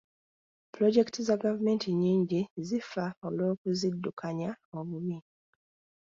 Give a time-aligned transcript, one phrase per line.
[0.73, 5.17] Pulojekiti za gavumenti nnyingi zifa olw'okuziddukanya obubi.